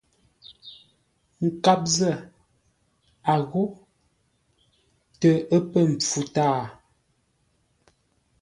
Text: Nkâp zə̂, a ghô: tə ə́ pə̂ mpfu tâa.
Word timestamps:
Nkâp 1.45 1.81
zə̂, 1.95 2.15
a 3.33 3.35
ghô: 3.49 3.63
tə 5.19 5.29
ə́ 5.55 5.61
pə̂ 5.71 5.81
mpfu 5.93 6.21
tâa. 6.33 6.61